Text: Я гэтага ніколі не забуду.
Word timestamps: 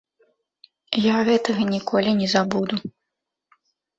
Я 1.03 1.17
гэтага 1.27 1.61
ніколі 1.73 2.11
не 2.21 2.27
забуду. 2.33 2.75